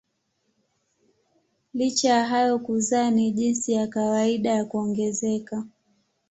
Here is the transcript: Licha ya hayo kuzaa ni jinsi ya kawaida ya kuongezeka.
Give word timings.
Licha 1.73 2.09
ya 2.09 2.25
hayo 2.27 2.59
kuzaa 2.59 3.11
ni 3.11 3.31
jinsi 3.31 3.71
ya 3.73 3.87
kawaida 3.87 4.49
ya 4.51 4.65
kuongezeka. 4.65 5.65